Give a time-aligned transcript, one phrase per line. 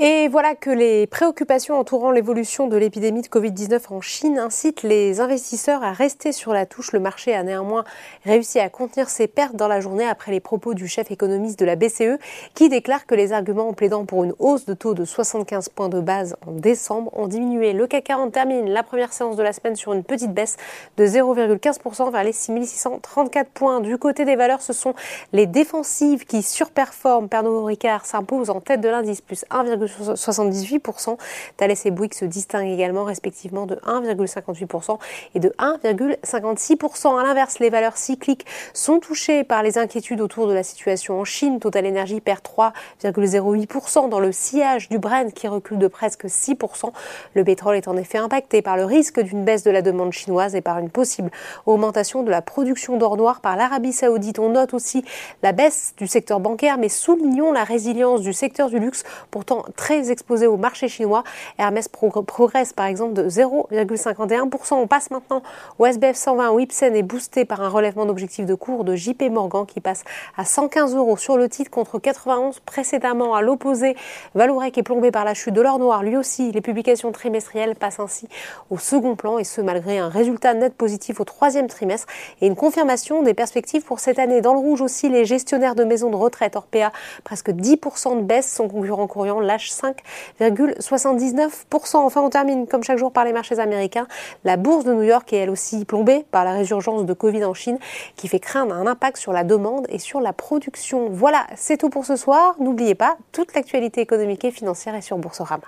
[0.00, 5.18] Et voilà que les préoccupations entourant l'évolution de l'épidémie de Covid-19 en Chine incitent les
[5.18, 6.92] investisseurs à rester sur la touche.
[6.92, 7.82] Le marché a néanmoins
[8.24, 11.64] réussi à contenir ses pertes dans la journée après les propos du chef économiste de
[11.64, 12.20] la BCE
[12.54, 15.88] qui déclare que les arguments en plaidant pour une hausse de taux de 75 points
[15.88, 17.72] de base en décembre ont diminué.
[17.72, 20.58] Le CAC 40 termine la première séance de la semaine sur une petite baisse
[20.96, 23.80] de 0,15% vers les 6634 points.
[23.80, 24.94] Du côté des valeurs, ce sont
[25.32, 27.28] les défensives qui surperforment.
[27.28, 31.16] Pernod Ricard s'impose en tête de l'indice plus 1, 78%.
[31.56, 34.98] Thales et Bouygues se distinguent également respectivement de 1,58%
[35.34, 37.18] et de 1,56%.
[37.18, 41.24] À l'inverse, les valeurs cycliques sont touchées par les inquiétudes autour de la situation en
[41.24, 41.60] Chine.
[41.60, 46.92] Total Energy perd 3,08% dans le sillage du Brent qui recule de presque 6%.
[47.34, 50.54] Le pétrole est en effet impacté par le risque d'une baisse de la demande chinoise
[50.54, 51.30] et par une possible
[51.66, 54.38] augmentation de la production d'or noir par l'Arabie saoudite.
[54.38, 55.04] On note aussi
[55.42, 60.10] la baisse du secteur bancaire, mais soulignons la résilience du secteur du luxe, pourtant très
[60.10, 61.22] exposé au marché chinois.
[61.56, 64.74] Hermès progresse par exemple de 0,51%.
[64.74, 65.42] On passe maintenant
[65.78, 69.30] au SBF 120 où Ipsen est boosté par un relèvement d'objectif de cours de JP
[69.30, 70.02] Morgan qui passe
[70.36, 73.36] à 115 euros sur le titre contre 91 précédemment.
[73.36, 73.96] À l'opposé,
[74.34, 76.02] Valorec est plombé par la chute de l'or noir.
[76.02, 78.28] Lui aussi, les publications trimestrielles passent ainsi
[78.70, 82.08] au second plan et ce malgré un résultat net positif au troisième trimestre
[82.40, 84.40] et une confirmation des perspectives pour cette année.
[84.40, 86.90] Dans le rouge aussi, les gestionnaires de maisons de retraite Orpea,
[87.22, 88.52] presque 10% de baisse.
[88.52, 91.96] Son concurrent courant lâche 5,79%.
[91.96, 94.06] Enfin, on termine comme chaque jour par les marchés américains.
[94.44, 97.54] La bourse de New York est elle aussi plombée par la résurgence de Covid en
[97.54, 97.78] Chine
[98.16, 101.08] qui fait craindre un impact sur la demande et sur la production.
[101.10, 102.56] Voilà, c'est tout pour ce soir.
[102.58, 105.64] N'oubliez pas, toute l'actualité économique et financière est sur Boursorama.